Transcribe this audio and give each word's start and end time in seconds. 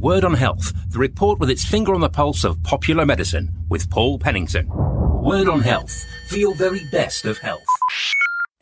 Word 0.00 0.22
on 0.22 0.34
Health, 0.34 0.72
the 0.92 0.98
report 1.00 1.40
with 1.40 1.50
its 1.50 1.64
finger 1.64 1.92
on 1.92 2.00
the 2.00 2.08
pulse 2.08 2.44
of 2.44 2.62
popular 2.62 3.04
medicine 3.04 3.50
with 3.68 3.90
Paul 3.90 4.16
Pennington. 4.16 4.68
Word 4.68 5.48
on 5.48 5.60
Health, 5.60 6.06
for 6.28 6.36
your 6.36 6.54
very 6.54 6.82
best 6.92 7.24
of 7.24 7.38
health. 7.38 7.64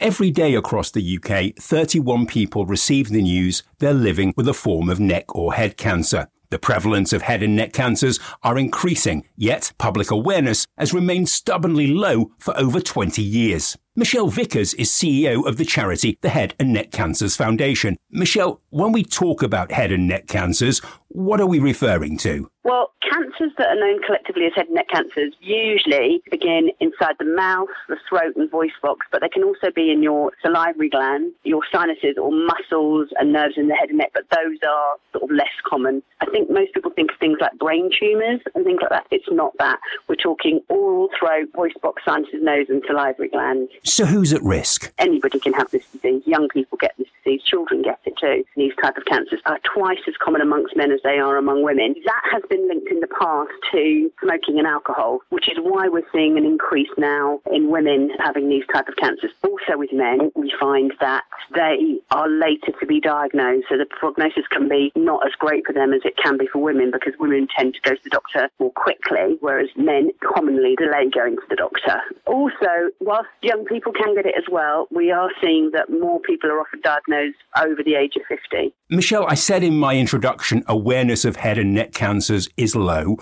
Every 0.01 0.31
day 0.31 0.55
across 0.55 0.91
the 0.91 1.19
UK, 1.19 1.55
31 1.63 2.25
people 2.25 2.65
receive 2.65 3.11
the 3.11 3.21
news 3.21 3.63
they're 3.81 3.93
living 3.93 4.33
with 4.35 4.49
a 4.49 4.55
form 4.55 4.89
of 4.89 4.99
neck 4.99 5.37
or 5.37 5.53
head 5.53 5.77
cancer. 5.77 6.29
The 6.49 6.59
prevalence 6.59 7.13
of 7.13 7.21
head 7.21 7.43
and 7.43 7.55
neck 7.55 7.75
cancers 7.75 8.19
are 8.43 8.57
increasing, 8.57 9.25
yet 9.37 9.75
public 9.77 10.11
awareness 10.11 10.67
has 10.79 10.95
remained 10.95 11.29
stubbornly 11.29 11.87
low 11.87 12.31
for 12.39 12.59
over 12.59 12.81
20 12.81 13.21
years. 13.21 13.77
Michelle 13.99 14.29
Vickers 14.29 14.75
is 14.75 14.91
CEO 14.91 15.47
of 15.49 15.57
the 15.57 15.65
charity 15.65 16.19
the 16.21 16.29
Head 16.29 16.55
and 16.61 16.71
Neck 16.71 16.93
Cancers 16.93 17.35
Foundation. 17.35 17.97
Michelle, 18.11 18.61
when 18.69 18.93
we 18.93 19.03
talk 19.03 19.43
about 19.43 19.73
head 19.73 19.91
and 19.91 20.07
neck 20.07 20.27
cancers, 20.27 20.81
what 21.09 21.41
are 21.41 21.47
we 21.47 21.59
referring 21.59 22.19
to? 22.19 22.51
Well, 22.63 22.93
cancers 23.11 23.53
that 23.59 23.69
are 23.69 23.77
known 23.77 24.03
collectively 24.05 24.45
as 24.47 24.53
head 24.55 24.67
and 24.67 24.75
neck 24.75 24.89
cancers 24.93 25.33
usually 25.41 26.23
begin 26.31 26.71
inside 26.81 27.15
the 27.19 27.25
mouth, 27.25 27.69
the 27.89 27.97
throat, 28.09 28.35
and 28.37 28.51
voice 28.51 28.77
box, 28.83 29.07
but 29.11 29.23
they 29.23 29.29
can 29.29 29.45
also 29.45 29.71
be 29.75 29.91
in 29.91 30.03
your 30.03 30.33
salivary 30.43 30.91
glands, 30.91 31.35
your 31.45 31.63
sinuses, 31.73 32.17
or 32.21 32.31
muscles 32.33 33.09
and 33.19 33.33
nerves 33.33 33.55
in 33.57 33.69
the 33.69 33.75
head 33.75 33.89
and 33.89 33.99
neck, 33.99 34.11
but 34.13 34.25
those 34.31 34.59
are 34.67 34.97
sort 35.13 35.25
of 35.25 35.31
less 35.31 35.55
common. 35.67 36.03
I 36.21 36.27
think 36.27 36.51
most 36.51 36.75
people 36.75 36.91
think 36.91 37.13
of 37.13 37.19
things 37.19 37.39
like 37.41 37.59
brain 37.59 37.91
tumours 37.99 38.41
and 38.55 38.65
things 38.65 38.81
like 38.83 38.91
that. 38.91 39.07
It's 39.11 39.31
not 39.31 39.53
that. 39.59 39.79
We're 40.09 40.17
talking 40.17 40.61
oral, 40.69 41.09
throat, 41.19 41.49
voice 41.55 41.75
box, 41.81 42.03
sinuses, 42.05 42.41
nose, 42.43 42.67
and 42.69 42.83
salivary 42.87 43.29
glands. 43.29 43.71
So 43.87 44.05
who's 44.05 44.33
at 44.33 44.43
risk? 44.43 44.93
Anybody 44.99 45.39
can 45.39 45.53
have 45.53 45.71
this 45.71 45.85
disease. 45.87 46.25
Young 46.27 46.49
people 46.49 46.77
get 46.77 46.93
this 46.99 47.07
disease. 47.27 47.43
Children 47.45 47.83
get 47.83 47.99
it 48.05 48.15
too. 48.19 48.45
These 48.57 48.73
type 48.83 48.97
of 48.97 49.05
cancers 49.05 49.41
are 49.47 49.59
twice 49.75 49.99
as 50.07 50.15
common 50.23 50.41
amongst 50.41 50.77
men 50.77 50.93
as 50.93 51.01
they 51.03 51.19
are 51.19 51.37
among 51.37 51.63
women. 51.63 51.95
That 52.05 52.23
has 52.33 52.43
been 52.49 52.67
linked 52.69 52.91
in 52.91 53.01
the 53.01 53.09
past 53.09 53.51
to 53.73 54.11
smoking 54.23 54.59
and 54.59 54.67
alcohol, 54.67 55.21
which 55.31 55.49
is 55.49 55.59
why 55.61 55.89
we're 55.89 56.07
seeing 56.13 56.39
an 56.39 56.45
increase 56.45 56.91
now 56.97 57.41
in 57.53 57.71
women 57.71 58.11
having 58.19 58.49
these 58.49 58.65
type 58.73 58.89
of 58.89 58.97
cancers. 58.97 59.31
Also 59.43 59.77
with 59.77 59.93
men, 59.93 60.31
we 60.35 60.53
find 60.59 60.93
that 61.01 61.25
they 61.55 61.99
are 62.11 62.29
later 62.29 62.73
to 62.79 62.87
be 62.87 63.01
diagnosed, 63.01 63.67
so 63.69 63.77
the 63.77 63.87
prognosis 63.87 64.47
can 64.51 64.69
be 64.69 64.93
not 64.95 65.27
as 65.27 65.33
great 65.39 65.67
for 65.67 65.73
them 65.73 65.93
as 65.93 66.03
it 66.05 66.17
can 66.17 66.39
be 66.39 66.47
for 66.47 66.59
women 66.59 66.91
because 66.91 67.15
women 67.19 67.49
tend 67.57 67.75
to 67.75 67.81
go 67.81 67.95
to 67.95 68.01
the 68.05 68.11
doctor 68.11 68.49
more 68.59 68.73
quickly, 68.73 69.37
whereas 69.41 69.69
men 69.77 70.11
commonly 70.23 70.77
delay 70.77 71.09
going 71.11 71.37
to 71.37 71.47
the 71.49 71.57
doctor. 71.57 72.01
Also, 72.27 72.91
whilst 73.01 73.29
young 73.43 73.65
people 73.65 73.93
can 73.93 74.15
get 74.15 74.27
it 74.27 74.35
as 74.37 74.45
well. 74.51 74.87
We 74.91 75.11
are 75.11 75.31
seeing 75.43 75.71
that 75.73 75.91
more 75.91 76.21
people 76.21 76.51
are 76.51 76.61
often 76.61 76.81
diagnosed 76.81 77.16
over 77.57 77.83
the 77.85 77.95
age 77.95 78.15
of 78.17 78.23
50. 78.29 78.75
Michelle, 78.91 79.27
I 79.27 79.35
said 79.35 79.63
in 79.63 79.77
my 79.77 79.97
introduction, 79.97 80.63
awareness 80.67 81.25
of 81.25 81.37
head 81.37 81.59
and 81.59 81.75
neck 81.75 81.93
cancers 81.93 82.49
is 82.57 82.77
low. 82.77 83.17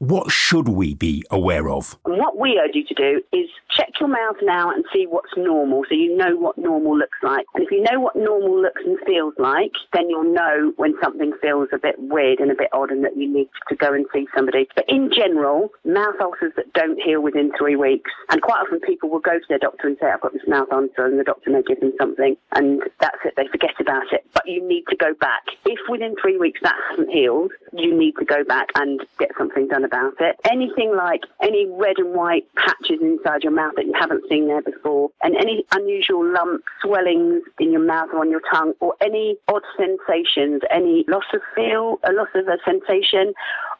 What 0.00 0.30
should 0.30 0.66
we 0.66 0.94
be 0.94 1.24
aware 1.30 1.68
of? 1.68 1.98
what 2.06 2.38
we 2.38 2.58
urge 2.58 2.74
you 2.74 2.84
to 2.86 2.94
do 2.94 3.22
is 3.32 3.50
check 3.70 3.90
your 4.00 4.08
mouth 4.08 4.36
now 4.42 4.70
and 4.70 4.84
see 4.92 5.06
what's 5.06 5.30
normal 5.36 5.84
so 5.88 5.94
you 5.94 6.16
know 6.16 6.36
what 6.36 6.56
normal 6.56 6.96
looks 6.96 7.18
like. 7.22 7.44
And 7.54 7.64
if 7.64 7.70
you 7.70 7.82
know 7.82 8.00
what 8.00 8.16
normal 8.16 8.62
looks 8.62 8.82
and 8.84 8.98
feels 9.06 9.34
like, 9.38 9.72
then 9.92 10.08
you'll 10.08 10.32
know 10.32 10.72
when 10.76 10.94
something 11.02 11.32
feels 11.42 11.68
a 11.72 11.78
bit 11.78 11.96
weird 11.98 12.40
and 12.40 12.50
a 12.50 12.54
bit 12.54 12.68
odd 12.72 12.90
and 12.90 13.04
that 13.04 13.16
you 13.16 13.30
need 13.30 13.48
to 13.68 13.76
go 13.76 13.92
and 13.92 14.06
see 14.12 14.26
somebody. 14.34 14.68
But 14.74 14.86
in 14.88 15.10
general, 15.14 15.70
mouth 15.84 16.16
ulcers 16.20 16.52
that 16.56 16.72
don't 16.72 17.00
heal 17.00 17.20
within 17.20 17.52
three 17.58 17.76
weeks, 17.76 18.10
and 18.30 18.40
quite 18.42 18.60
often 18.60 18.80
people 18.80 19.10
will 19.10 19.20
go 19.20 19.38
to 19.38 19.48
their 19.48 19.58
doctor 19.58 19.86
and 19.86 19.96
say, 20.00 20.06
I've 20.06 20.20
got 20.20 20.32
this 20.32 20.48
mouth 20.48 20.68
ulcer, 20.72 21.06
and 21.06 21.18
the 21.18 21.24
doctor 21.24 21.50
may 21.50 21.62
give 21.62 21.80
them 21.80 21.92
something, 22.00 22.36
and 22.52 22.80
that's 23.00 23.18
it, 23.24 23.34
they 23.36 23.46
forget 23.48 23.74
about 23.78 24.12
it. 24.12 24.24
But 24.32 24.46
you 24.46 24.66
need 24.66 24.84
to 24.88 24.96
go 24.96 25.12
back. 25.20 25.42
If 25.66 25.78
within 25.88 26.14
three 26.20 26.38
weeks 26.38 26.60
that 26.62 26.76
hasn't 26.90 27.10
healed, 27.10 27.52
you 27.72 27.96
need 27.96 28.14
to 28.18 28.24
go 28.24 28.44
back 28.44 28.68
and 28.74 29.00
get 29.18 29.30
something 29.38 29.68
done 29.68 29.84
about 29.84 30.14
it. 30.20 30.36
Anything 30.50 30.94
like 30.96 31.22
any 31.42 31.66
red 31.66 31.98
and 31.98 32.14
white 32.14 32.46
patches 32.56 33.00
inside 33.00 33.42
your 33.42 33.52
mouth 33.52 33.74
that 33.76 33.86
you 33.86 33.92
haven't 33.98 34.24
seen 34.28 34.48
there 34.48 34.62
before, 34.62 35.10
and 35.22 35.36
any 35.36 35.64
unusual 35.72 36.24
lumps, 36.24 36.64
swellings 36.82 37.42
in 37.58 37.72
your 37.72 37.84
mouth 37.84 38.08
or 38.12 38.20
on 38.20 38.30
your 38.30 38.42
tongue, 38.52 38.74
or 38.80 38.94
any 39.00 39.36
odd 39.48 39.62
sensations, 39.76 40.62
any 40.70 41.04
loss 41.08 41.24
of 41.34 41.40
feel, 41.54 41.98
a 42.04 42.12
loss 42.12 42.28
of 42.34 42.46
a 42.48 42.58
sensation, 42.64 43.32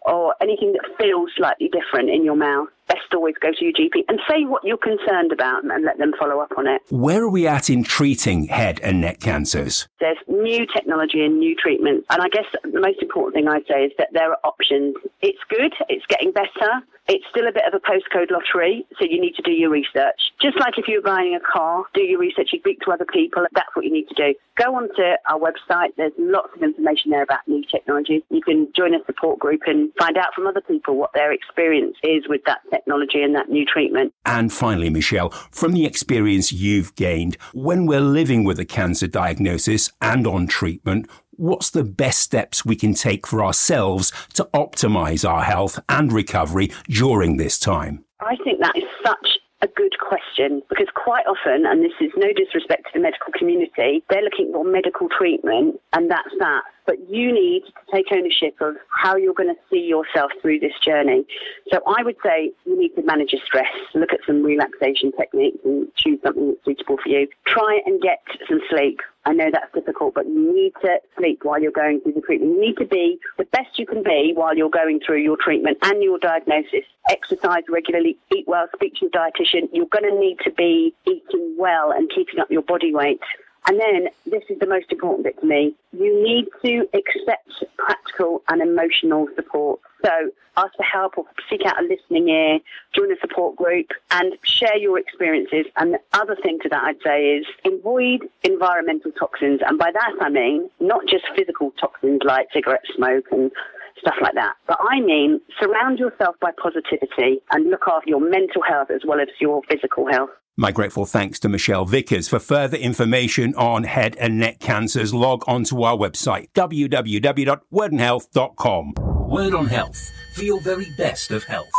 or 0.02 0.34
anything 0.40 0.72
that 0.72 0.84
feels 0.98 1.30
slightly 1.36 1.68
different 1.68 2.08
in 2.10 2.24
your 2.24 2.36
mouth, 2.36 2.68
always 3.14 3.34
go 3.40 3.50
to 3.52 3.64
your 3.64 3.72
GP 3.72 4.04
and 4.08 4.20
say 4.28 4.44
what 4.44 4.64
you're 4.64 4.76
concerned 4.76 5.32
about 5.32 5.64
and 5.64 5.84
let 5.84 5.98
them 5.98 6.12
follow 6.18 6.40
up 6.40 6.52
on 6.56 6.66
it. 6.66 6.82
Where 6.90 7.22
are 7.22 7.28
we 7.28 7.46
at 7.46 7.70
in 7.70 7.84
treating 7.84 8.44
head 8.44 8.80
and 8.80 9.00
neck 9.00 9.20
cancers? 9.20 9.88
There's 10.00 10.18
new 10.28 10.66
technology 10.66 11.24
and 11.24 11.38
new 11.38 11.54
treatments. 11.54 12.06
And 12.10 12.22
I 12.22 12.28
guess 12.28 12.46
the 12.62 12.80
most 12.80 13.02
important 13.02 13.34
thing 13.34 13.48
I'd 13.48 13.66
say 13.68 13.84
is 13.84 13.92
that 13.98 14.08
there 14.12 14.30
are 14.30 14.38
options. 14.44 14.96
It's 15.22 15.40
good, 15.48 15.72
it's 15.88 16.06
getting 16.06 16.32
better. 16.32 16.82
It's 17.08 17.24
still 17.28 17.48
a 17.48 17.52
bit 17.52 17.64
of 17.66 17.74
a 17.74 17.80
postcode 17.80 18.30
lottery, 18.30 18.86
so 18.96 19.04
you 19.04 19.20
need 19.20 19.34
to 19.34 19.42
do 19.42 19.50
your 19.50 19.70
research. 19.70 20.30
Just 20.40 20.60
like 20.60 20.78
if 20.78 20.86
you 20.86 20.98
were 20.98 21.10
buying 21.10 21.34
a 21.34 21.40
car, 21.40 21.82
do 21.92 22.02
your 22.02 22.20
research, 22.20 22.50
you 22.52 22.60
speak 22.60 22.78
to 22.82 22.92
other 22.92 23.06
people, 23.06 23.44
that's 23.52 23.74
what 23.74 23.84
you 23.84 23.92
need 23.92 24.06
to 24.08 24.14
do. 24.14 24.34
Go 24.56 24.76
onto 24.76 25.02
our 25.28 25.40
website, 25.40 25.88
there's 25.96 26.12
lots 26.18 26.50
of 26.54 26.62
information 26.62 27.10
there 27.10 27.24
about 27.24 27.40
new 27.48 27.64
technologies. 27.68 28.22
You 28.30 28.42
can 28.42 28.68
join 28.76 28.94
a 28.94 29.04
support 29.06 29.40
group 29.40 29.62
and 29.66 29.90
find 29.98 30.16
out 30.16 30.34
from 30.36 30.46
other 30.46 30.60
people 30.60 30.96
what 30.96 31.10
their 31.12 31.32
experience 31.32 31.96
is 32.04 32.28
with 32.28 32.42
that 32.46 32.60
technology 32.70 32.99
and 33.22 33.34
that 33.34 33.48
new 33.48 33.64
treatment. 33.64 34.12
And 34.24 34.52
finally, 34.52 34.90
Michelle, 34.90 35.30
from 35.50 35.72
the 35.72 35.84
experience 35.84 36.52
you've 36.52 36.94
gained, 36.94 37.36
when 37.52 37.86
we're 37.86 38.00
living 38.00 38.44
with 38.44 38.58
a 38.58 38.64
cancer 38.64 39.06
diagnosis 39.06 39.90
and 40.00 40.26
on 40.26 40.46
treatment, 40.46 41.08
what's 41.36 41.70
the 41.70 41.84
best 41.84 42.20
steps 42.20 42.64
we 42.64 42.76
can 42.76 42.94
take 42.94 43.26
for 43.26 43.44
ourselves 43.44 44.12
to 44.34 44.48
optimize 44.52 45.28
our 45.28 45.42
health 45.42 45.78
and 45.88 46.12
recovery 46.12 46.70
during 46.88 47.36
this 47.36 47.58
time? 47.58 48.04
I 48.20 48.36
think 48.44 48.60
that 48.60 48.76
is 48.76 48.84
such 49.04 49.38
a 49.62 49.68
good 49.68 49.94
question 49.98 50.62
because 50.68 50.88
quite 50.94 51.24
often, 51.26 51.66
and 51.66 51.82
this 51.82 51.92
is 52.00 52.10
no 52.16 52.32
disrespect 52.32 52.84
to 52.84 52.90
the 52.94 53.00
medical 53.00 53.32
community, 53.38 54.04
they're 54.08 54.22
looking 54.22 54.52
for 54.52 54.64
medical 54.64 55.08
treatment 55.08 55.80
and 55.92 56.10
that's 56.10 56.34
that. 56.38 56.62
But 56.86 57.08
you 57.08 57.32
need 57.32 57.62
to 57.66 57.72
take 57.92 58.06
ownership 58.12 58.56
of 58.60 58.76
how 58.88 59.16
you're 59.16 59.34
going 59.34 59.54
to 59.54 59.60
see 59.70 59.80
yourself 59.80 60.32
through 60.40 60.60
this 60.60 60.72
journey. 60.84 61.24
So 61.72 61.80
I 61.86 62.02
would 62.02 62.16
say 62.24 62.52
you 62.64 62.78
need 62.78 62.94
to 62.96 63.02
manage 63.02 63.32
your 63.32 63.42
stress, 63.44 63.66
look 63.94 64.12
at 64.12 64.20
some 64.26 64.42
relaxation 64.42 65.12
techniques 65.12 65.58
and 65.64 65.88
choose 65.96 66.18
something 66.22 66.48
that's 66.48 66.64
suitable 66.64 66.98
for 67.02 67.08
you. 67.08 67.28
Try 67.46 67.80
and 67.86 68.00
get 68.00 68.20
some 68.48 68.60
sleep. 68.68 69.00
I 69.26 69.34
know 69.34 69.50
that's 69.52 69.72
difficult, 69.74 70.14
but 70.14 70.26
you 70.26 70.54
need 70.54 70.72
to 70.80 70.98
sleep 71.18 71.40
while 71.42 71.60
you're 71.60 71.72
going 71.72 72.00
through 72.00 72.14
the 72.14 72.22
treatment. 72.22 72.54
You 72.54 72.60
need 72.60 72.76
to 72.78 72.86
be 72.86 73.18
the 73.36 73.44
best 73.44 73.78
you 73.78 73.86
can 73.86 74.02
be 74.02 74.32
while 74.34 74.56
you're 74.56 74.70
going 74.70 75.00
through 75.04 75.18
your 75.22 75.36
treatment 75.36 75.76
and 75.82 76.02
your 76.02 76.18
diagnosis. 76.18 76.84
Exercise 77.10 77.64
regularly, 77.68 78.16
eat 78.34 78.44
well, 78.46 78.66
speak 78.74 78.94
to 78.94 79.00
your 79.02 79.10
dietitian. 79.10 79.68
You're 79.72 79.86
going 79.86 80.10
to 80.10 80.18
need 80.18 80.38
to 80.44 80.50
be 80.50 80.94
eating 81.06 81.54
well 81.58 81.92
and 81.92 82.10
keeping 82.14 82.40
up 82.40 82.50
your 82.50 82.62
body 82.62 82.94
weight. 82.94 83.20
And 83.66 83.78
then, 83.78 84.08
this 84.26 84.42
is 84.48 84.58
the 84.58 84.66
most 84.66 84.90
important 84.90 85.24
bit 85.24 85.38
to 85.40 85.46
me, 85.46 85.74
you 85.92 86.22
need 86.22 86.46
to 86.64 86.88
accept 86.94 87.64
practical 87.76 88.42
and 88.48 88.62
emotional 88.62 89.28
support. 89.36 89.80
So 90.04 90.30
ask 90.56 90.74
for 90.76 90.82
help 90.82 91.18
or 91.18 91.24
seek 91.48 91.64
out 91.66 91.82
a 91.82 91.86
listening 91.86 92.28
ear, 92.28 92.58
join 92.94 93.12
a 93.12 93.20
support 93.20 93.56
group 93.56 93.90
and 94.10 94.34
share 94.42 94.76
your 94.76 94.98
experiences. 94.98 95.66
And 95.76 95.94
the 95.94 96.00
other 96.12 96.36
thing 96.42 96.58
to 96.62 96.68
that 96.70 96.84
I'd 96.84 97.02
say 97.04 97.36
is 97.36 97.46
avoid 97.64 98.28
environmental 98.42 99.12
toxins. 99.12 99.60
And 99.66 99.78
by 99.78 99.90
that 99.92 100.12
I 100.20 100.28
mean 100.28 100.70
not 100.80 101.02
just 101.08 101.24
physical 101.36 101.72
toxins 101.80 102.20
like 102.24 102.48
cigarette 102.52 102.84
smoke 102.94 103.26
and 103.30 103.50
stuff 103.98 104.16
like 104.20 104.34
that. 104.34 104.54
But 104.66 104.78
I 104.80 105.00
mean, 105.00 105.40
surround 105.58 105.98
yourself 105.98 106.36
by 106.40 106.50
positivity 106.52 107.40
and 107.50 107.70
look 107.70 107.84
after 107.86 108.08
your 108.08 108.20
mental 108.20 108.62
health 108.62 108.90
as 108.90 109.02
well 109.04 109.20
as 109.20 109.28
your 109.40 109.62
physical 109.68 110.06
health. 110.10 110.30
My 110.60 110.70
grateful 110.72 111.06
thanks 111.06 111.40
to 111.40 111.48
Michelle 111.48 111.86
Vickers. 111.86 112.28
For 112.28 112.38
further 112.38 112.76
information 112.76 113.54
on 113.54 113.84
head 113.84 114.14
and 114.20 114.38
neck 114.38 114.58
cancers, 114.58 115.14
log 115.14 115.42
on 115.46 115.64
to 115.64 115.82
our 115.84 115.96
website, 115.96 116.48
www.wordonhealth.com. 116.52 118.92
Word 119.30 119.54
on 119.54 119.68
Health, 119.68 120.12
for 120.34 120.42
your 120.42 120.60
very 120.60 120.88
best 120.98 121.30
of 121.30 121.44
health. 121.44 121.70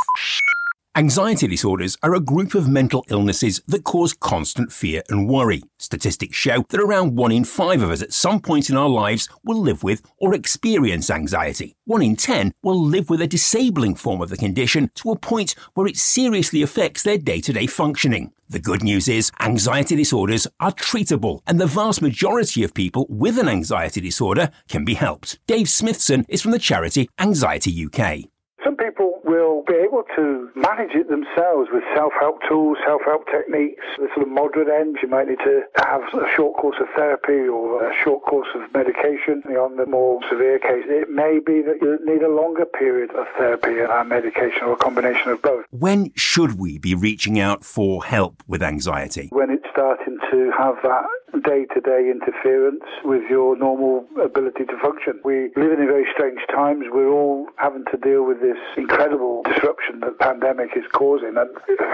Anxiety 0.93 1.47
disorders 1.47 1.95
are 2.03 2.13
a 2.13 2.19
group 2.19 2.53
of 2.53 2.67
mental 2.67 3.05
illnesses 3.07 3.61
that 3.65 3.85
cause 3.85 4.11
constant 4.11 4.73
fear 4.73 5.01
and 5.07 5.29
worry. 5.29 5.63
Statistics 5.79 6.35
show 6.35 6.65
that 6.67 6.81
around 6.81 7.15
one 7.15 7.31
in 7.31 7.45
five 7.45 7.81
of 7.81 7.91
us 7.91 8.01
at 8.01 8.11
some 8.11 8.41
point 8.41 8.69
in 8.69 8.75
our 8.75 8.89
lives 8.89 9.29
will 9.41 9.61
live 9.61 9.83
with 9.83 10.01
or 10.17 10.33
experience 10.33 11.09
anxiety. 11.09 11.77
One 11.85 12.01
in 12.01 12.17
ten 12.17 12.51
will 12.61 12.77
live 12.77 13.09
with 13.09 13.21
a 13.21 13.27
disabling 13.27 13.95
form 13.95 14.21
of 14.21 14.29
the 14.29 14.35
condition 14.35 14.91
to 14.95 15.11
a 15.11 15.17
point 15.17 15.55
where 15.75 15.87
it 15.87 15.95
seriously 15.95 16.61
affects 16.61 17.03
their 17.03 17.17
day 17.17 17.39
to 17.39 17.53
day 17.53 17.67
functioning. 17.67 18.33
The 18.49 18.59
good 18.59 18.83
news 18.83 19.07
is 19.07 19.31
anxiety 19.39 19.95
disorders 19.95 20.45
are 20.59 20.73
treatable 20.73 21.39
and 21.47 21.57
the 21.57 21.67
vast 21.67 22.01
majority 22.01 22.65
of 22.65 22.73
people 22.73 23.05
with 23.07 23.37
an 23.37 23.47
anxiety 23.47 24.01
disorder 24.01 24.51
can 24.67 24.83
be 24.83 24.95
helped. 24.95 25.39
Dave 25.47 25.69
Smithson 25.69 26.25
is 26.27 26.41
from 26.41 26.51
the 26.51 26.59
charity 26.59 27.09
Anxiety 27.17 27.85
UK. 27.85 28.29
Some 28.63 28.77
people 28.77 29.19
will 29.23 29.63
be 29.67 29.73
able 29.73 30.03
to 30.15 30.49
manage 30.55 30.91
it 30.93 31.09
themselves 31.09 31.69
with 31.73 31.83
self-help 31.95 32.39
tools, 32.47 32.77
self-help 32.85 33.25
techniques. 33.27 33.83
The 33.97 34.07
sort 34.13 34.27
of 34.27 34.31
moderate 34.31 34.69
end, 34.69 34.97
you 35.01 35.09
might 35.09 35.27
need 35.27 35.39
to 35.39 35.61
have 35.77 36.01
a 36.13 36.27
short 36.35 36.57
course 36.57 36.77
of 36.79 36.87
therapy 36.95 37.47
or 37.47 37.89
a 37.89 37.93
short 38.03 38.23
course 38.23 38.47
of 38.55 38.71
medication. 38.73 39.43
On 39.57 39.77
the 39.77 39.85
more 39.85 40.19
severe 40.29 40.59
case, 40.59 40.85
it 40.87 41.09
may 41.09 41.39
be 41.39 41.61
that 41.61 41.81
you 41.81 41.97
need 42.05 42.21
a 42.21 42.29
longer 42.29 42.65
period 42.65 43.11
of 43.11 43.25
therapy 43.37 43.79
and 43.79 44.09
medication 44.09 44.63
or 44.63 44.73
a 44.73 44.77
combination 44.77 45.31
of 45.31 45.41
both. 45.41 45.65
When 45.71 46.11
should 46.15 46.59
we 46.59 46.77
be 46.77 46.93
reaching 46.95 47.39
out 47.39 47.63
for 47.65 48.03
help 48.03 48.43
with 48.47 48.61
anxiety? 48.61 49.29
When 49.31 49.49
it's 49.49 49.65
starting 49.71 50.17
to 50.31 50.51
have 50.57 50.75
that 50.83 51.05
day 51.39 51.65
to 51.73 51.79
day 51.79 52.11
interference 52.11 52.83
with 53.03 53.23
your 53.29 53.55
normal 53.55 54.05
ability 54.21 54.65
to 54.65 54.77
function. 54.81 55.19
We 55.23 55.51
live 55.55 55.79
in 55.79 55.87
very 55.87 56.05
strange 56.11 56.41
times. 56.51 56.85
We're 56.91 57.11
all 57.11 57.47
having 57.55 57.85
to 57.91 57.97
deal 57.97 58.23
with 58.23 58.41
this 58.41 58.59
incredible 58.75 59.43
disruption 59.47 60.01
that 60.01 60.17
the 60.17 60.23
pandemic 60.23 60.75
is 60.75 60.83
causing. 60.91 61.39
And 61.39 61.49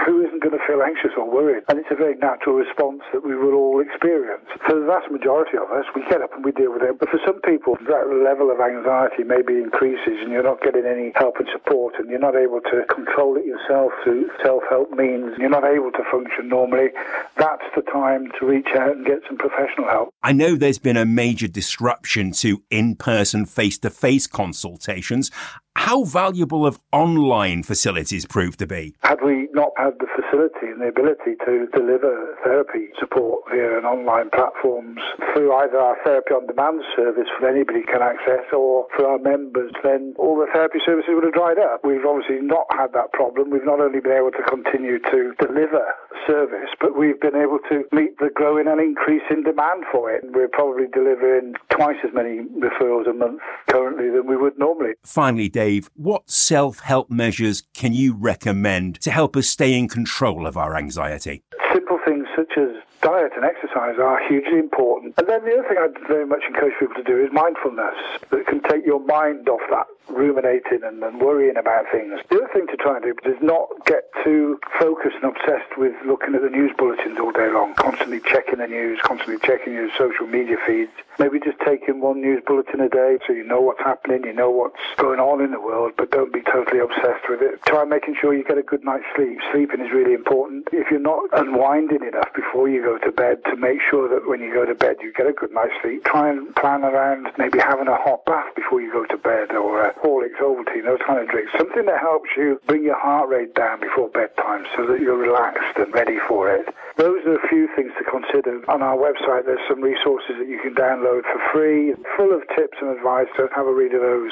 who 0.05 0.25
isn't 0.25 0.41
going 0.41 0.57
to 0.57 0.63
feel 0.65 0.81
anxious 0.81 1.11
or 1.17 1.29
worried? 1.29 1.63
And 1.69 1.77
it's 1.77 1.91
a 1.91 1.95
very 1.95 2.15
natural 2.15 2.55
response 2.55 3.01
that 3.13 3.23
we 3.23 3.35
will 3.35 3.53
all 3.53 3.79
experience. 3.79 4.49
For 4.65 4.73
the 4.73 4.85
vast 4.85 5.11
majority 5.11 5.57
of 5.57 5.69
us, 5.69 5.85
we 5.93 6.01
get 6.09 6.21
up 6.21 6.33
and 6.33 6.43
we 6.43 6.51
deal 6.51 6.73
with 6.73 6.81
it. 6.81 6.97
But 6.97 7.09
for 7.09 7.19
some 7.25 7.39
people, 7.41 7.77
that 7.85 8.09
level 8.09 8.49
of 8.49 8.59
anxiety 8.59 9.23
maybe 9.23 9.61
increases 9.61 10.17
and 10.25 10.31
you're 10.31 10.43
not 10.43 10.61
getting 10.61 10.85
any 10.85 11.11
help 11.15 11.37
and 11.37 11.47
support 11.53 11.95
and 11.99 12.09
you're 12.09 12.19
not 12.23 12.35
able 12.35 12.61
to 12.73 12.83
control 12.89 13.37
it 13.37 13.45
yourself 13.45 13.93
through 14.03 14.29
self 14.41 14.63
help 14.69 14.89
means. 14.91 15.37
You're 15.37 15.53
not 15.53 15.65
able 15.65 15.91
to 15.91 16.03
function 16.09 16.49
normally. 16.49 16.89
That's 17.37 17.65
the 17.75 17.83
time 17.83 18.31
to 18.39 18.45
reach 18.45 18.73
out 18.73 18.97
and 18.97 19.05
get 19.05 19.21
some 19.27 19.37
professional 19.37 19.87
help. 19.87 20.09
I 20.23 20.31
know 20.31 20.55
there's 20.55 20.79
been 20.79 20.97
a 20.97 21.05
major 21.05 21.47
disruption 21.47 22.31
to 22.33 22.63
in 22.69 22.95
person, 22.95 23.45
face 23.45 23.77
to 23.79 23.89
face 23.89 24.27
consultations. 24.27 25.31
How 25.77 26.03
valuable 26.03 26.65
have 26.65 26.79
online 26.91 27.61
facilities 27.61 28.25
proved 28.25 28.57
to 28.59 28.67
be? 28.67 28.95
Had 29.03 29.21
we 29.23 29.47
not 29.53 29.71
had 29.77 29.93
the 29.99 30.07
facility 30.09 30.73
and 30.73 30.81
the 30.81 30.87
ability 30.89 31.37
to 31.45 31.67
deliver 31.71 32.35
therapy 32.43 32.89
support 32.99 33.45
via 33.47 33.77
an 33.77 33.85
online 33.85 34.29
platforms 34.31 34.99
through 35.31 35.53
either 35.53 35.77
our 35.77 35.95
therapy 36.03 36.33
on 36.33 36.47
demand 36.47 36.81
service 36.95 37.29
that 37.39 37.47
anybody 37.47 37.83
can 37.83 38.01
access 38.01 38.43
or 38.51 38.87
for 38.97 39.05
our 39.07 39.19
members, 39.19 39.71
then 39.83 40.15
all 40.17 40.35
the 40.35 40.47
therapy 40.51 40.79
services 40.83 41.13
would 41.13 41.23
have 41.23 41.33
dried 41.33 41.59
up. 41.59 41.85
We've 41.85 42.03
obviously 42.03 42.41
not 42.41 42.65
had 42.73 42.91
that 42.93 43.13
problem. 43.13 43.51
We've 43.51 43.63
not 43.63 43.79
only 43.79 44.01
been 44.01 44.17
able 44.17 44.31
to 44.31 44.43
continue 44.49 44.97
to 44.97 45.37
deliver 45.39 45.85
service, 46.25 46.73
but 46.81 46.97
we've 46.97 47.21
been 47.21 47.37
able 47.37 47.59
to 47.69 47.85
meet 47.93 48.17
the 48.17 48.29
growing 48.33 48.67
and 48.67 48.81
increasing 48.81 49.43
demand 49.43 49.85
for 49.91 50.11
it. 50.11 50.25
We're 50.25 50.49
probably 50.49 50.87
delivering 50.91 51.53
twice 51.69 52.01
as 52.03 52.11
many 52.13 52.43
referrals 52.57 53.07
a 53.07 53.13
month 53.13 53.39
currently 53.69 54.09
than 54.09 54.27
we 54.27 54.35
would 54.35 54.57
normally. 54.57 54.93
Finally, 55.05 55.49
Dave, 55.67 55.89
what 55.95 56.29
self 56.29 56.79
help 56.79 57.09
measures 57.09 57.63
can 57.73 57.91
you 57.91 58.13
recommend 58.13 59.01
to 59.01 59.11
help 59.11 59.35
us 59.35 59.49
stay 59.49 59.77
in 59.77 59.89
control 59.89 60.47
of 60.47 60.55
our 60.55 60.77
anxiety? 60.77 61.43
Simple 61.73 61.99
things 62.05 62.25
such 62.37 62.53
as 62.55 62.69
diet 63.01 63.33
and 63.35 63.43
exercise 63.43 63.97
are 63.97 64.21
hugely 64.29 64.59
important. 64.59 65.15
And 65.17 65.27
then 65.27 65.43
the 65.43 65.57
other 65.57 65.67
thing 65.67 65.77
I'd 65.81 66.07
very 66.07 66.25
much 66.25 66.43
encourage 66.47 66.77
people 66.79 66.95
to 66.95 67.03
do 67.03 67.17
is 67.17 67.33
mindfulness 67.33 67.97
that 68.29 68.45
can 68.45 68.61
take 68.61 68.85
your 68.85 68.99
mind 69.01 69.49
off 69.49 69.65
that 69.71 69.87
ruminating 70.09 70.83
and, 70.83 71.03
and, 71.03 71.19
worrying 71.19 71.57
about 71.57 71.85
things. 71.91 72.13
The 72.29 72.37
other 72.37 72.53
thing 72.53 72.67
to 72.67 72.77
try 72.77 72.95
and 72.95 73.03
do 73.03 73.13
is 73.29 73.35
not 73.41 73.67
get 73.85 74.09
too 74.23 74.59
focused 74.79 75.17
and 75.21 75.35
obsessed 75.35 75.77
with 75.77 75.93
looking 76.05 76.35
at 76.35 76.41
the 76.41 76.49
news 76.49 76.71
bulletins 76.77 77.19
all 77.19 77.31
day 77.31 77.51
long, 77.51 77.73
constantly 77.75 78.21
checking 78.21 78.59
the 78.59 78.67
news, 78.67 78.99
constantly 79.03 79.37
checking 79.45 79.73
your 79.73 79.89
social 79.97 80.27
media 80.27 80.55
feeds. 80.65 80.91
Maybe 81.19 81.39
just 81.39 81.59
taking 81.65 81.99
one 81.99 82.21
news 82.21 82.41
bulletin 82.45 82.79
a 82.79 82.89
day 82.89 83.17
so 83.25 83.33
you 83.33 83.43
know 83.43 83.59
what's 83.59 83.79
happening, 83.79 84.23
you 84.23 84.33
know 84.33 84.51
what's 84.51 84.79
going 84.97 85.19
on 85.19 85.41
in 85.41 85.51
the 85.51 85.59
world, 85.59 85.93
but 85.97 86.11
don't 86.11 86.31
be 86.31 86.41
totally 86.41 86.79
obsessed 86.79 87.27
with 87.27 87.41
it. 87.41 87.59
Try 87.65 87.83
making 87.83 88.15
sure 88.21 88.33
you 88.33 88.43
get 88.43 88.57
a 88.57 88.63
good 88.63 88.85
night's 88.85 89.05
sleep. 89.15 89.39
Sleeping 89.51 89.81
is 89.81 89.91
really 89.91 90.13
important. 90.13 90.67
If 90.71 90.91
you're 90.91 90.99
not 90.99 91.23
unwinding 91.33 92.03
enough 92.03 92.26
before 92.33 92.69
you 92.69 92.81
go 92.81 92.97
to 92.97 93.11
bed, 93.11 93.43
to 93.45 93.55
make 93.55 93.79
sure 93.89 94.07
that 94.09 94.27
when 94.27 94.41
you 94.41 94.53
go 94.53 94.65
to 94.65 94.75
bed 94.75 94.97
you 95.01 95.13
get 95.13 95.27
a 95.27 95.33
good 95.33 95.51
night's 95.51 95.73
sleep, 95.81 96.03
try 96.05 96.29
and 96.29 96.55
plan 96.55 96.83
around 96.83 97.27
maybe 97.37 97.59
having 97.59 97.87
a 97.87 97.95
hot 97.95 98.25
bath 98.25 98.53
before 98.55 98.81
you 98.81 98.91
go 98.91 99.05
to 99.05 99.17
bed 99.17 99.51
or 99.51 99.83
a 99.83 99.93
Horlicks, 99.95 100.39
Ovaltine, 100.41 100.85
those 100.85 101.01
kind 101.05 101.19
of 101.19 101.29
drinks. 101.29 101.51
Something 101.57 101.85
that 101.85 101.99
helps 101.99 102.29
you 102.35 102.59
bring 102.67 102.83
your 102.83 102.99
heart 102.99 103.29
rate 103.29 103.53
down 103.55 103.79
before 103.79 104.09
bedtime 104.09 104.65
so 104.75 104.85
that 104.87 104.99
you're 105.01 105.17
relaxed 105.17 105.77
and 105.77 105.93
ready 105.93 106.17
for 106.27 106.53
it. 106.53 106.67
Those 106.97 107.25
are 107.25 107.35
a 107.35 107.47
few 107.47 107.67
things 107.75 107.91
to 107.97 108.03
consider. 108.03 108.59
On 108.69 108.81
our 108.81 108.97
website, 108.97 109.45
there's 109.45 109.63
some 109.69 109.81
resources 109.81 110.35
that 110.39 110.47
you 110.47 110.59
can 110.61 110.73
download 110.73 111.23
for 111.23 111.39
free, 111.53 111.93
full 112.15 112.33
of 112.33 112.41
tips 112.55 112.77
and 112.81 112.89
advice, 112.95 113.27
so 113.37 113.47
have 113.55 113.67
a 113.67 113.73
read 113.73 113.93
of 113.93 114.01
those. 114.01 114.31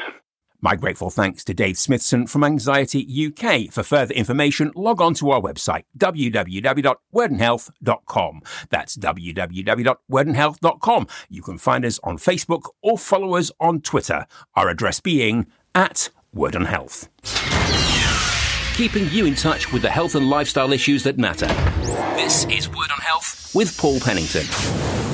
My 0.65 0.75
grateful 0.75 1.09
thanks 1.11 1.43
to 1.43 1.53
Dave 1.53 1.77
Smithson 1.77 2.25
from 2.25 2.43
Anxiety 2.43 3.27
UK. 3.27 3.71
For 3.71 3.83
further 3.83 4.15
information, 4.15 4.71
log 4.75 4.99
on 4.99 5.13
to 5.13 5.29
our 5.29 5.39
website, 5.39 5.83
www.wordonhealth.com. 5.95 8.41
That's 8.71 8.97
www.wordonhealth.com. 8.97 11.07
You 11.29 11.41
can 11.43 11.59
find 11.59 11.85
us 11.85 11.99
on 12.03 12.17
Facebook 12.17 12.63
or 12.81 12.97
follow 12.97 13.35
us 13.35 13.51
on 13.59 13.81
Twitter, 13.81 14.25
our 14.55 14.69
address 14.69 14.99
being 14.99 15.45
at 15.75 16.09
Word 16.33 16.55
on 16.55 16.65
Health. 16.65 17.09
Keeping 18.73 19.07
you 19.11 19.27
in 19.27 19.35
touch 19.35 19.71
with 19.71 19.83
the 19.83 19.91
health 19.91 20.15
and 20.15 20.31
lifestyle 20.31 20.73
issues 20.73 21.03
that 21.03 21.19
matter. 21.19 21.45
This 22.15 22.45
is 22.45 22.67
Word 22.69 22.89
on 22.91 23.01
Health 23.01 23.53
with 23.53 23.77
Paul 23.77 23.99
Pennington. 23.99 25.04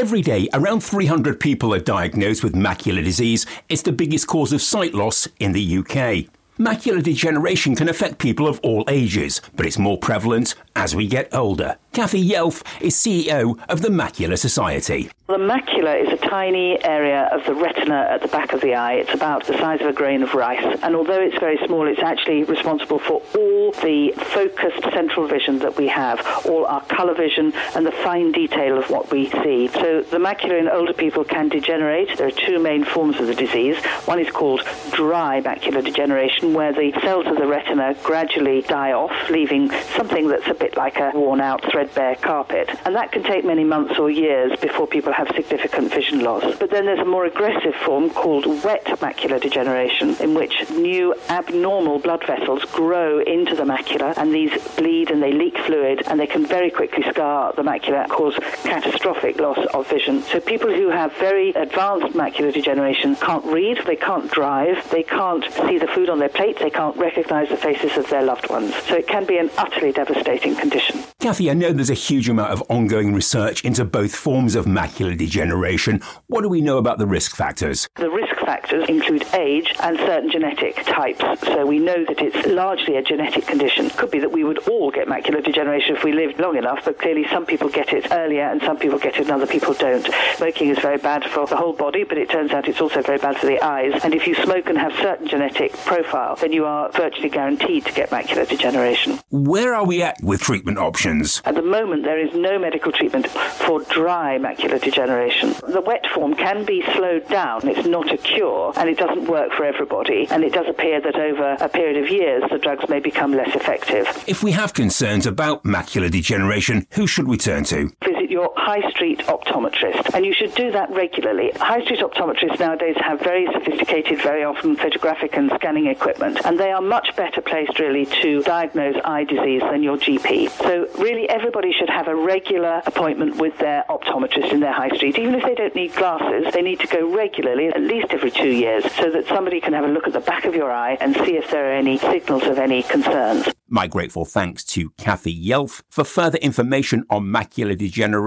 Every 0.00 0.22
day, 0.22 0.48
around 0.54 0.80
300 0.80 1.38
people 1.38 1.74
are 1.74 1.78
diagnosed 1.78 2.42
with 2.42 2.54
macular 2.54 3.04
disease. 3.04 3.44
It's 3.68 3.82
the 3.82 3.92
biggest 3.92 4.26
cause 4.26 4.50
of 4.50 4.62
sight 4.62 4.94
loss 4.94 5.28
in 5.38 5.52
the 5.52 5.76
UK. 5.76 6.24
Macular 6.58 7.02
degeneration 7.02 7.76
can 7.76 7.86
affect 7.86 8.16
people 8.16 8.48
of 8.48 8.58
all 8.62 8.82
ages, 8.88 9.42
but 9.54 9.66
it's 9.66 9.78
more 9.78 9.98
prevalent 9.98 10.54
as 10.74 10.96
we 10.96 11.06
get 11.06 11.28
older. 11.34 11.76
Kathy 11.92 12.24
Yelf 12.24 12.62
is 12.80 12.94
CEO 12.94 13.58
of 13.68 13.82
the 13.82 13.88
Macular 13.88 14.38
Society. 14.38 15.10
The 15.30 15.36
macula 15.36 16.04
is 16.04 16.12
a 16.12 16.16
tiny 16.16 16.82
area 16.82 17.28
of 17.32 17.46
the 17.46 17.54
retina 17.54 18.08
at 18.10 18.20
the 18.20 18.26
back 18.26 18.52
of 18.52 18.60
the 18.60 18.74
eye. 18.74 18.94
It's 18.94 19.14
about 19.14 19.46
the 19.46 19.56
size 19.58 19.80
of 19.80 19.86
a 19.86 19.92
grain 19.92 20.24
of 20.24 20.34
rice. 20.34 20.80
And 20.82 20.96
although 20.96 21.20
it's 21.20 21.38
very 21.38 21.56
small, 21.66 21.86
it's 21.86 22.02
actually 22.02 22.42
responsible 22.42 22.98
for 22.98 23.22
all 23.36 23.70
the 23.70 24.12
focused 24.16 24.82
central 24.92 25.28
vision 25.28 25.60
that 25.60 25.76
we 25.76 25.86
have, 25.86 26.20
all 26.46 26.66
our 26.66 26.80
color 26.86 27.14
vision 27.14 27.52
and 27.76 27.86
the 27.86 27.92
fine 27.92 28.32
detail 28.32 28.76
of 28.76 28.90
what 28.90 29.12
we 29.12 29.30
see. 29.30 29.68
So 29.68 30.02
the 30.02 30.18
macula 30.18 30.58
in 30.58 30.68
older 30.68 30.92
people 30.92 31.22
can 31.22 31.48
degenerate. 31.48 32.18
There 32.18 32.26
are 32.26 32.32
two 32.32 32.58
main 32.58 32.82
forms 32.84 33.20
of 33.20 33.28
the 33.28 33.34
disease. 33.36 33.76
One 34.06 34.18
is 34.18 34.32
called 34.32 34.62
dry 34.90 35.40
macular 35.42 35.84
degeneration, 35.84 36.54
where 36.54 36.72
the 36.72 36.92
cells 37.02 37.28
of 37.28 37.36
the 37.36 37.46
retina 37.46 37.94
gradually 38.02 38.62
die 38.62 38.90
off, 38.90 39.12
leaving 39.30 39.70
something 39.94 40.26
that's 40.26 40.48
a 40.48 40.54
bit 40.54 40.76
like 40.76 40.98
a 40.98 41.12
worn 41.14 41.40
out, 41.40 41.62
threadbare 41.80 42.16
carpet. 42.16 42.68
And 42.84 42.94
that 42.94 43.12
can 43.12 43.22
take 43.22 43.44
many 43.44 43.64
months 43.64 43.98
or 43.98 44.10
years 44.10 44.58
before 44.60 44.86
people 44.86 45.12
have 45.12 45.28
significant 45.34 45.92
vision 45.92 46.20
loss. 46.20 46.56
But 46.58 46.70
then 46.70 46.84
there's 46.84 47.00
a 47.00 47.04
more 47.04 47.24
aggressive 47.24 47.74
form 47.74 48.10
called 48.10 48.46
wet 48.64 48.84
macular 49.00 49.40
degeneration, 49.40 50.16
in 50.16 50.34
which 50.34 50.68
new 50.70 51.14
abnormal 51.28 51.98
blood 51.98 52.26
vessels 52.26 52.64
grow 52.72 53.20
into 53.20 53.54
the 53.54 53.62
macula, 53.62 54.16
and 54.18 54.34
these 54.34 54.52
bleed 54.76 55.10
and 55.10 55.22
they 55.22 55.32
leak 55.32 55.56
fluid, 55.58 56.02
and 56.06 56.20
they 56.20 56.26
can 56.26 56.44
very 56.44 56.70
quickly 56.70 57.02
scar 57.10 57.52
the 57.54 57.62
macula, 57.62 58.02
and 58.02 58.10
cause 58.10 58.34
catastrophic 58.62 59.38
loss 59.38 59.58
of 59.72 59.88
vision. 59.88 60.22
So 60.22 60.40
people 60.40 60.72
who 60.72 60.90
have 60.90 61.12
very 61.16 61.50
advanced 61.50 62.14
macular 62.14 62.52
degeneration 62.52 63.16
can't 63.16 63.44
read, 63.46 63.78
they 63.86 63.96
can't 63.96 64.30
drive, 64.30 64.88
they 64.90 65.02
can't 65.02 65.44
see 65.66 65.78
the 65.78 65.88
food 65.88 66.10
on 66.10 66.18
their 66.18 66.28
plate, 66.28 66.58
they 66.58 66.70
can't 66.70 66.96
recognize 66.96 67.48
the 67.48 67.56
faces 67.56 67.96
of 67.96 68.08
their 68.10 68.22
loved 68.22 68.50
ones. 68.50 68.74
So 68.84 68.96
it 68.96 69.06
can 69.06 69.24
be 69.24 69.38
an 69.38 69.50
utterly 69.56 69.92
devastating 69.92 70.56
condition. 70.56 71.00
Kathy, 71.20 71.50
I 71.50 71.54
know 71.54 71.69
there's 71.76 71.90
a 71.90 71.94
huge 71.94 72.28
amount 72.28 72.52
of 72.52 72.62
ongoing 72.68 73.14
research 73.14 73.64
into 73.64 73.84
both 73.84 74.14
forms 74.14 74.54
of 74.54 74.66
macular 74.66 75.16
degeneration. 75.16 76.00
What 76.26 76.42
do 76.42 76.48
we 76.48 76.60
know 76.60 76.78
about 76.78 76.98
the 76.98 77.06
risk 77.06 77.36
factors? 77.36 77.88
The 77.96 78.10
risk 78.10 78.36
factors 78.44 78.88
include 78.88 79.24
age 79.34 79.74
and 79.82 79.96
certain 79.98 80.30
genetic 80.30 80.76
types. 80.84 81.40
So 81.42 81.66
we 81.66 81.78
know 81.78 82.04
that 82.04 82.20
it's 82.20 82.46
largely 82.46 82.96
a 82.96 83.02
genetic 83.02 83.46
condition. 83.46 83.90
Could 83.90 84.10
be 84.10 84.18
that 84.18 84.32
we 84.32 84.44
would 84.44 84.58
all 84.68 84.90
get 84.90 85.06
macular 85.08 85.44
degeneration 85.44 85.96
if 85.96 86.04
we 86.04 86.12
lived 86.12 86.40
long 86.40 86.56
enough, 86.56 86.84
but 86.84 86.98
clearly 86.98 87.26
some 87.28 87.46
people 87.46 87.68
get 87.68 87.92
it 87.92 88.10
earlier 88.10 88.42
and 88.42 88.60
some 88.62 88.76
people 88.76 88.98
get 88.98 89.14
it 89.16 89.22
and 89.22 89.30
other 89.30 89.46
people 89.46 89.74
don't. 89.74 90.08
Smoking 90.36 90.70
is 90.70 90.78
very 90.78 90.98
bad 90.98 91.24
for 91.24 91.46
the 91.46 91.56
whole 91.56 91.72
body, 91.72 92.04
but 92.04 92.18
it 92.18 92.30
turns 92.30 92.50
out 92.52 92.68
it's 92.68 92.80
also 92.80 93.02
very 93.02 93.18
bad 93.18 93.36
for 93.36 93.46
the 93.46 93.62
eyes. 93.64 94.00
And 94.02 94.14
if 94.14 94.26
you 94.26 94.34
smoke 94.34 94.68
and 94.68 94.78
have 94.78 94.92
certain 94.94 95.28
genetic 95.28 95.72
profile, 95.84 96.36
then 96.36 96.52
you 96.52 96.64
are 96.64 96.90
virtually 96.92 97.28
guaranteed 97.28 97.86
to 97.86 97.92
get 97.92 98.10
macular 98.10 98.48
degeneration. 98.48 99.20
Where 99.30 99.74
are 99.74 99.86
we 99.86 100.02
at 100.02 100.22
with 100.22 100.40
treatment 100.40 100.78
options? 100.78 101.40
The 101.60 101.68
moment, 101.68 102.04
there 102.04 102.18
is 102.18 102.32
no 102.34 102.58
medical 102.58 102.90
treatment 102.90 103.28
for 103.28 103.82
dry 103.82 104.38
macular 104.38 104.80
degeneration. 104.80 105.54
The 105.68 105.82
wet 105.82 106.06
form 106.14 106.34
can 106.34 106.64
be 106.64 106.82
slowed 106.94 107.28
down. 107.28 107.68
It's 107.68 107.86
not 107.86 108.10
a 108.10 108.16
cure, 108.16 108.72
and 108.76 108.88
it 108.88 108.96
doesn't 108.96 109.26
work 109.26 109.52
for 109.52 109.64
everybody. 109.64 110.26
And 110.30 110.42
it 110.42 110.54
does 110.54 110.66
appear 110.68 111.00
that 111.02 111.16
over 111.16 111.56
a 111.60 111.68
period 111.68 112.02
of 112.02 112.10
years, 112.10 112.44
the 112.50 112.58
drugs 112.58 112.88
may 112.88 113.00
become 113.00 113.32
less 113.32 113.54
effective. 113.54 114.06
If 114.26 114.42
we 114.42 114.52
have 114.52 114.72
concerns 114.72 115.26
about 115.26 115.64
macular 115.64 116.10
degeneration, 116.10 116.86
who 116.92 117.06
should 117.06 117.28
we 117.28 117.36
turn 117.36 117.64
to? 117.64 117.90
Your 118.30 118.52
high 118.56 118.88
street 118.90 119.18
optometrist. 119.26 120.14
And 120.14 120.24
you 120.24 120.32
should 120.32 120.54
do 120.54 120.70
that 120.70 120.88
regularly. 120.92 121.50
High 121.56 121.82
street 121.82 121.98
optometrists 121.98 122.60
nowadays 122.60 122.94
have 123.00 123.18
very 123.18 123.48
sophisticated, 123.52 124.22
very 124.22 124.44
often 124.44 124.76
photographic 124.76 125.36
and 125.36 125.50
scanning 125.56 125.88
equipment, 125.88 126.38
and 126.44 126.56
they 126.56 126.70
are 126.70 126.80
much 126.80 127.16
better 127.16 127.40
placed 127.40 127.80
really 127.80 128.06
to 128.22 128.40
diagnose 128.44 128.94
eye 129.04 129.24
disease 129.24 129.62
than 129.62 129.82
your 129.82 129.96
GP. 129.96 130.48
So 130.48 130.86
really 131.02 131.28
everybody 131.28 131.72
should 131.72 131.90
have 131.90 132.06
a 132.06 132.14
regular 132.14 132.82
appointment 132.86 133.34
with 133.38 133.58
their 133.58 133.84
optometrist 133.88 134.52
in 134.52 134.60
their 134.60 134.72
high 134.72 134.90
street. 134.90 135.18
Even 135.18 135.34
if 135.34 135.42
they 135.42 135.56
don't 135.56 135.74
need 135.74 135.92
glasses, 135.96 136.52
they 136.54 136.62
need 136.62 136.78
to 136.80 136.86
go 136.86 137.12
regularly, 137.12 137.66
at 137.66 137.80
least 137.80 138.12
every 138.12 138.30
two 138.30 138.50
years, 138.50 138.84
so 138.92 139.10
that 139.10 139.26
somebody 139.26 139.60
can 139.60 139.72
have 139.72 139.82
a 139.82 139.88
look 139.88 140.06
at 140.06 140.12
the 140.12 140.20
back 140.20 140.44
of 140.44 140.54
your 140.54 140.70
eye 140.70 140.96
and 141.00 141.16
see 141.16 141.36
if 141.36 141.50
there 141.50 141.68
are 141.68 141.74
any 141.74 141.98
signals 141.98 142.44
of 142.44 142.60
any 142.60 142.84
concerns. 142.84 143.48
My 143.68 143.86
grateful 143.86 144.24
thanks 144.24 144.64
to 144.64 144.90
Kathy 144.98 145.32
Yelf 145.32 145.82
for 145.90 146.04
further 146.04 146.38
information 146.38 147.04
on 147.08 147.24
macular 147.24 147.76
degeneration 147.76 148.19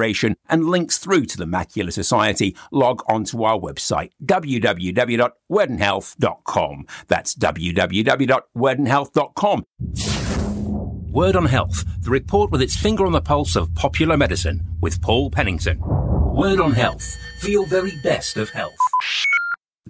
and 0.49 0.65
links 0.65 0.97
through 0.97 1.25
to 1.25 1.37
the 1.37 1.45
Macular 1.45 1.93
Society. 1.93 2.55
Log 2.71 3.03
on 3.07 3.23
to 3.25 3.43
our 3.43 3.59
website, 3.59 4.09
www.wordonhealth.com. 4.25 6.85
That's 7.07 7.35
www.wordonhealth.com. 7.35 9.65
Word 11.13 11.35
on 11.35 11.45
Health, 11.45 11.85
the 12.01 12.09
report 12.09 12.49
with 12.49 12.63
its 12.63 12.75
finger 12.75 13.05
on 13.05 13.11
the 13.11 13.21
pulse 13.21 13.55
of 13.55 13.75
popular 13.75 14.17
medicine 14.17 14.63
with 14.81 14.99
Paul 14.99 15.29
Pennington. 15.29 15.79
Word 15.79 16.59
on 16.59 16.71
Health, 16.71 17.15
for 17.39 17.49
your 17.49 17.67
very 17.67 17.93
best 18.01 18.37
of 18.37 18.49
health. 18.49 18.73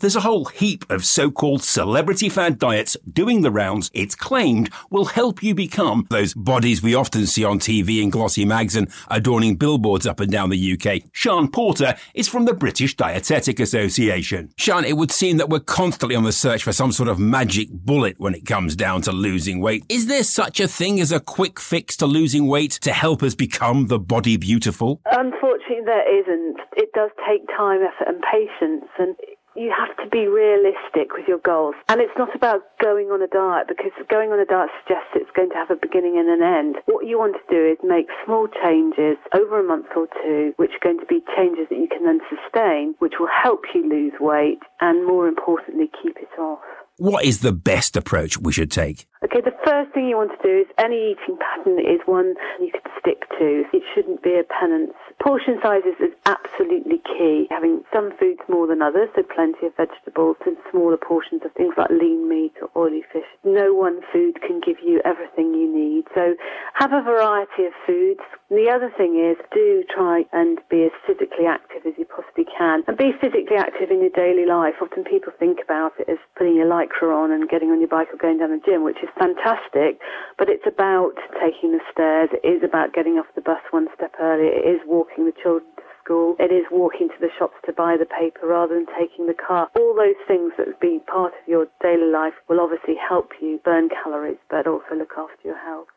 There's 0.03 0.17
a 0.17 0.19
whole 0.19 0.43
heap 0.43 0.83
of 0.91 1.05
so-called 1.05 1.63
celebrity 1.63 2.27
fad 2.27 2.60
diets 2.60 2.98
doing 3.10 3.39
the 3.39 3.51
rounds 3.51 3.89
it's 3.93 4.15
claimed 4.15 4.69
will 4.89 5.05
help 5.05 5.41
you 5.41 5.55
become 5.55 6.07
those 6.10 6.33
bodies 6.33 6.83
we 6.83 6.93
often 6.93 7.25
see 7.25 7.45
on 7.45 7.57
TV 7.57 8.03
and 8.03 8.12
glossy 8.12 8.43
mags 8.43 8.75
and 8.75 8.89
adorning 9.10 9.55
billboards 9.55 10.05
up 10.05 10.19
and 10.19 10.29
down 10.29 10.50
the 10.50 10.74
UK. 10.74 11.03
Sian 11.13 11.48
Porter 11.48 11.95
is 12.13 12.27
from 12.27 12.43
the 12.43 12.53
British 12.53 12.98
Dietetic 12.98 13.62
Association. 13.62 14.50
Sian, 14.57 14.83
it 14.83 14.98
would 14.98 15.10
seem 15.10 15.38
that 15.38 15.48
we're 15.48 15.62
constantly 15.62 16.17
on 16.17 16.25
the 16.25 16.33
search 16.33 16.65
for 16.65 16.74
some 16.74 16.91
sort 16.91 17.07
of 17.07 17.17
magic 17.17 17.69
bullet 17.72 18.19
when 18.19 18.36
it 18.36 18.45
comes 18.45 18.75
down 18.75 19.01
to 19.03 19.13
losing 19.13 19.62
weight. 19.62 19.86
Is 19.88 20.07
there 20.07 20.25
such 20.25 20.60
a 20.60 20.67
thing 20.67 21.00
as 21.00 21.13
a 21.13 21.22
quick 21.22 21.62
fix 21.62 21.95
to 21.95 22.05
losing 22.05 22.48
weight 22.48 22.72
to 22.81 22.91
help 22.91 23.24
us 23.24 23.36
become 23.36 23.88
the 23.88 24.00
body 24.00 24.36
beautiful? 24.36 25.00
Unfortunately, 25.05 25.79
there 25.86 26.19
isn't. 26.19 26.57
It 26.75 26.89
does 26.93 27.12
take 27.25 27.48
time, 27.55 27.79
effort 27.83 28.10
and 28.10 28.22
patience 28.22 28.89
and 29.00 29.15
you 29.55 29.74
have 29.74 29.95
to 29.98 30.10
be 30.10 30.27
realistic 30.27 31.13
with 31.13 31.27
your 31.27 31.39
goals. 31.39 31.75
And 31.89 32.01
it's 32.01 32.17
not 32.17 32.36
about 32.36 32.63
going 32.81 33.07
on 33.07 33.22
a 33.22 33.27
diet 33.27 33.67
because 33.67 33.91
going 34.10 34.31
on 34.31 34.39
a 34.39 34.45
diet 34.45 34.69
suggests 34.81 35.13
it's 35.15 35.31
going 35.36 35.50
to 35.50 35.55
have 35.55 35.69
a 35.69 35.75
beginning 35.75 36.17
and 36.17 36.29
an 36.29 36.41
end. 36.41 36.77
What 36.86 37.05
you 37.05 37.17
want 37.17 37.36
to 37.38 37.45
do 37.50 37.62
is 37.72 37.77
make 37.83 38.07
small 38.25 38.48
changes 38.48 39.17
over 39.33 39.60
a 39.60 39.63
month 39.63 39.88
or 39.95 40.07
two, 40.24 40.53
which 40.57 40.72
are 40.72 40.83
going 40.83 41.00
to 41.00 41.05
be 41.05 41.22
changes 41.36 41.67
that 41.69 41.77
you 41.77 41.88
can 41.88 42.05
then 42.05 42.19
sustain, 42.29 42.95
which 43.00 43.13
will 43.19 43.29
help 43.31 43.62
you 43.74 43.88
lose 43.88 44.13
weight 44.19 44.60
and 44.81 45.05
more 45.05 45.27
importantly, 45.27 45.89
keep 46.01 46.17
it 46.17 46.39
off. 46.39 46.60
What 46.98 47.25
is 47.25 47.39
the 47.39 47.51
best 47.51 47.98
approach 47.98 48.38
we 48.38 48.53
should 48.53 48.72
take? 48.72 49.07
Okay, 49.23 49.39
the 49.39 49.55
first 49.63 49.93
thing 49.93 50.09
you 50.09 50.17
want 50.17 50.35
to 50.35 50.43
do 50.43 50.51
is 50.51 50.67
any 50.77 51.15
eating 51.15 51.39
pattern 51.39 51.79
is 51.79 52.03
one 52.05 52.35
you 52.59 52.71
could 52.75 52.91
stick 52.99 53.23
to. 53.39 53.63
It 53.71 53.81
shouldn't 53.95 54.21
be 54.21 54.35
a 54.35 54.43
penance. 54.43 54.91
Portion 55.23 55.59
sizes 55.63 55.95
is 56.03 56.11
absolutely 56.25 56.99
key. 57.07 57.47
Having 57.49 57.87
some 57.93 58.11
foods 58.19 58.41
more 58.49 58.67
than 58.67 58.81
others, 58.81 59.07
so 59.15 59.23
plenty 59.23 59.67
of 59.67 59.75
vegetables 59.79 60.35
and 60.45 60.57
smaller 60.69 60.97
portions 60.97 61.39
of 61.45 61.53
things 61.53 61.71
like 61.77 61.89
lean 61.89 62.27
meat 62.27 62.51
or 62.59 62.67
oily 62.75 63.03
fish. 63.13 63.23
No 63.45 63.73
one 63.73 64.01
food 64.11 64.41
can 64.43 64.59
give 64.59 64.83
you 64.83 64.99
everything 65.05 65.55
you 65.55 65.71
need. 65.71 66.03
So 66.13 66.35
have 66.75 66.91
a 66.91 67.01
variety 67.01 67.63
of 67.63 67.71
foods. 67.87 68.27
The 68.51 68.67
other 68.67 68.91
thing 68.97 69.15
is 69.15 69.39
do 69.55 69.87
try 69.87 70.25
and 70.33 70.59
be 70.69 70.83
as 70.83 70.91
physically 71.07 71.47
active 71.47 71.87
as 71.87 71.93
you 71.97 72.03
possibly 72.05 72.45
can 72.45 72.83
and 72.87 72.97
be 72.97 73.15
physically 73.21 73.55
active 73.55 73.89
in 73.89 74.01
your 74.01 74.11
daily 74.11 74.45
life. 74.45 74.75
Often 74.81 75.05
people 75.05 75.31
think 75.39 75.59
about 75.63 75.93
it 75.97 76.11
as 76.11 76.19
putting 76.35 76.59
your 76.59 76.67
lycra 76.67 77.07
on 77.07 77.31
and 77.31 77.47
getting 77.47 77.71
on 77.71 77.79
your 77.79 77.89
bike 77.89 78.11
or 78.11 78.17
going 78.17 78.37
down 78.37 78.51
the 78.51 78.61
gym, 78.65 78.83
which 78.83 78.99
is 79.01 79.09
fantastic, 79.17 80.00
but 80.38 80.50
it's 80.50 80.65
about 80.67 81.13
taking 81.39 81.72
the 81.72 81.82
stairs. 81.91 82.29
It 82.34 82.46
is 82.46 82.63
about 82.63 82.93
getting 82.93 83.13
off 83.13 83.27
the 83.36 83.41
bus 83.41 83.62
one 83.72 83.88
step 83.96 84.13
earlier. 84.20 84.51
It 84.51 84.67
is 84.67 84.82
walking 84.86 85.25
the 85.25 85.34
children 85.41 85.70
to 85.77 85.84
school. 86.03 86.36
It 86.39 86.51
is 86.51 86.65
walking 86.72 87.10
to 87.10 87.20
the 87.20 87.29
shops 87.38 87.55
to 87.65 87.74
buy 87.74 87.96
the 87.98 88.05
paper 88.05 88.48
rather 88.48 88.75
than 88.75 88.88
taking 88.98 89.27
the 89.27 89.34
car. 89.34 89.70
All 89.75 89.96
those 89.96 90.20
things 90.27 90.53
that 90.58 90.79
be 90.79 91.00
part 91.08 91.34
of 91.34 91.48
your 91.48 91.67
daily 91.82 92.12
life 92.12 92.34
will 92.50 92.60
obviously 92.60 92.96
help 92.96 93.32
you 93.41 93.60
burn 93.63 93.89
calories, 93.89 94.38
but 94.50 94.67
also 94.67 94.96
look 94.98 95.13
after 95.17 95.48
your 95.48 95.58
health. 95.58 95.88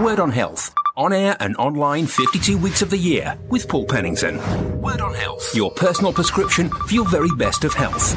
Word 0.00 0.20
on 0.20 0.30
Health. 0.30 0.72
On 0.96 1.12
air 1.12 1.36
and 1.40 1.56
online 1.56 2.06
52 2.06 2.58
weeks 2.58 2.82
of 2.82 2.90
the 2.90 2.98
year 2.98 3.38
with 3.48 3.68
Paul 3.68 3.86
Pennington. 3.86 4.36
Word 4.80 5.00
on 5.00 5.14
Health. 5.14 5.54
Your 5.54 5.70
personal 5.70 6.12
prescription 6.12 6.68
for 6.68 6.94
your 6.94 7.08
very 7.08 7.30
best 7.38 7.64
of 7.64 7.72
health. 7.72 8.16